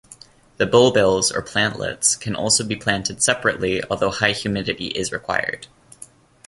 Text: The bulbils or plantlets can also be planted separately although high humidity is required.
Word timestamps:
The 0.57 0.65
bulbils 0.65 1.31
or 1.31 1.43
plantlets 1.43 2.19
can 2.19 2.35
also 2.35 2.63
be 2.63 2.75
planted 2.75 3.21
separately 3.21 3.83
although 3.87 4.09
high 4.09 4.31
humidity 4.31 4.87
is 4.87 5.11
required. 5.11 5.67